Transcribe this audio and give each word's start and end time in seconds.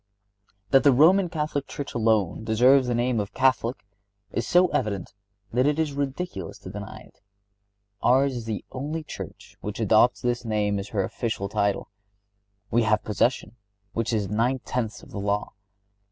That 0.71 0.83
the 0.83 0.91
Roman 0.91 1.29
Catholic 1.29 1.67
Church 1.67 1.93
alone 1.93 2.43
deserves 2.43 2.87
the 2.87 2.95
name 2.95 3.19
of 3.19 3.35
Catholic 3.35 3.85
is 4.31 4.47
so 4.47 4.65
evident 4.69 5.13
that 5.53 5.67
it 5.67 5.77
is 5.77 5.93
ridiculous 5.93 6.57
to 6.61 6.71
deny 6.71 7.01
it. 7.09 7.19
Ours 8.01 8.35
is 8.35 8.45
the 8.45 8.65
only 8.71 9.03
Church 9.03 9.57
which 9.61 9.79
adopts 9.79 10.19
this 10.23 10.43
name 10.43 10.79
as 10.79 10.87
her 10.87 11.03
official 11.03 11.49
title. 11.49 11.91
We 12.71 12.81
have 12.81 13.03
possession, 13.03 13.57
which 13.93 14.11
is 14.11 14.27
nine 14.27 14.57
tenths 14.65 15.03
of 15.03 15.11
the 15.11 15.19
law. 15.19 15.53